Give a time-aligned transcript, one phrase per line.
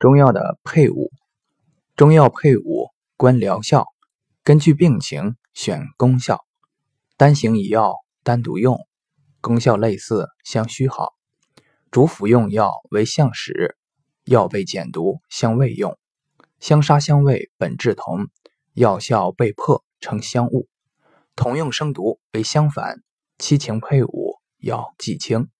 [0.00, 1.12] 中药的配伍，
[1.94, 3.86] 中药配伍观疗效，
[4.42, 6.42] 根据病情选功效。
[7.18, 8.78] 单行一药单独用，
[9.42, 11.12] 功效类似相虚好。
[11.90, 13.76] 主服用药为相使，
[14.24, 15.98] 药被减毒相味用。
[16.60, 18.28] 相杀相味本质同，
[18.72, 20.66] 药效被破成相误。
[21.36, 23.02] 同用生毒为相反，
[23.36, 25.50] 七情配伍要记清。